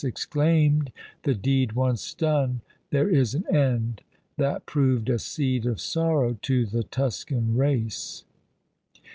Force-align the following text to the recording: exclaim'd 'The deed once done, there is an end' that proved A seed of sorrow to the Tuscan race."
exclaim'd 0.03 0.91
'The 1.21 1.35
deed 1.35 1.73
once 1.73 2.15
done, 2.15 2.59
there 2.89 3.07
is 3.07 3.35
an 3.35 3.45
end' 3.55 4.01
that 4.35 4.65
proved 4.65 5.07
A 5.11 5.19
seed 5.19 5.63
of 5.67 5.79
sorrow 5.79 6.39
to 6.41 6.65
the 6.65 6.81
Tuscan 6.81 7.55
race." 7.55 8.23